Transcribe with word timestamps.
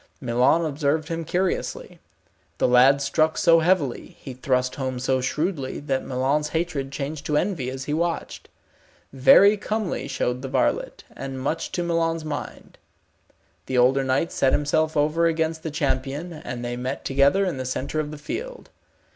Milon 0.19 0.65
observed 0.65 1.09
him 1.09 1.23
curiously. 1.23 1.99
The 2.57 2.67
lad 2.67 3.03
struck 3.03 3.37
so 3.37 3.59
heavily, 3.59 4.17
he 4.19 4.33
thrust 4.33 4.73
home 4.73 4.97
so 4.97 5.21
shrewdly, 5.21 5.79
that 5.81 6.03
Milon's 6.03 6.47
hatred 6.49 6.91
changed 6.91 7.23
to 7.27 7.37
envy 7.37 7.69
as 7.69 7.83
he 7.83 7.93
watched. 7.93 8.49
Very 9.13 9.57
comely 9.57 10.07
showed 10.07 10.41
the 10.41 10.47
varlet, 10.47 11.03
and 11.15 11.39
much 11.39 11.71
to 11.73 11.83
Milon's 11.83 12.25
mind. 12.25 12.79
The 13.67 13.77
older 13.77 14.03
knight 14.03 14.31
set 14.31 14.53
himself 14.53 14.97
over 14.97 15.27
against 15.27 15.61
the 15.61 15.69
champion, 15.69 16.33
and 16.33 16.65
they 16.65 16.75
met 16.77 17.05
together 17.05 17.45
in 17.45 17.57
the 17.57 17.63
centre 17.65 17.99
of 17.99 18.09
the 18.09 18.17
field. 18.17 18.71